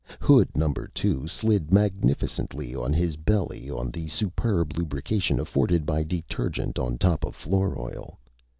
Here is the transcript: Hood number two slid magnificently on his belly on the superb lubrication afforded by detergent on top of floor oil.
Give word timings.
Hood 0.19 0.47
number 0.57 0.87
two 0.87 1.27
slid 1.27 1.71
magnificently 1.71 2.73
on 2.73 2.91
his 2.91 3.17
belly 3.17 3.69
on 3.69 3.91
the 3.91 4.07
superb 4.07 4.75
lubrication 4.75 5.39
afforded 5.39 5.85
by 5.85 6.01
detergent 6.01 6.79
on 6.79 6.97
top 6.97 7.23
of 7.23 7.35
floor 7.35 7.77
oil. 7.77 8.17